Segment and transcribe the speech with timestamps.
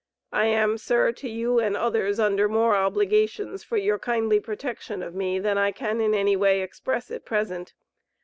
[0.31, 5.13] I am, sir, to you and others under more obligations for your kindly protection of
[5.13, 7.75] me than I can in any way express at present.